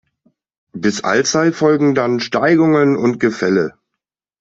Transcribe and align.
Bis 0.73 1.03
Alzey 1.03 1.51
folgen 1.53 1.93
dann 1.93 2.19
Steigungen 2.21 2.95
und 2.97 3.19
Gefälle. 3.19 3.75